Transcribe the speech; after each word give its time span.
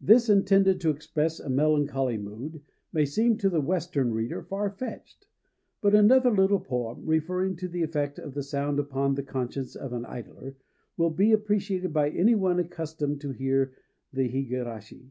This, 0.00 0.30
intended 0.30 0.80
to 0.80 0.88
express 0.88 1.38
a 1.38 1.50
melancholy 1.50 2.16
mood, 2.16 2.62
may 2.90 3.04
seem 3.04 3.36
to 3.36 3.50
the 3.50 3.60
Western 3.60 4.14
reader 4.14 4.42
far 4.42 4.70
fetched. 4.70 5.26
But 5.82 5.94
another 5.94 6.30
little 6.30 6.58
poem 6.58 7.04
referring 7.04 7.56
to 7.56 7.68
the 7.68 7.82
effect 7.82 8.18
of 8.18 8.32
the 8.32 8.42
sound 8.42 8.78
upon 8.78 9.14
the 9.14 9.22
conscience 9.22 9.76
of 9.76 9.92
an 9.92 10.06
idler 10.06 10.56
will 10.96 11.10
be 11.10 11.32
appreciated 11.32 11.92
by 11.92 12.08
any 12.08 12.34
one 12.34 12.58
accustomed 12.58 13.20
to 13.20 13.32
hear 13.32 13.74
the 14.10 14.26
higurashi. 14.30 15.10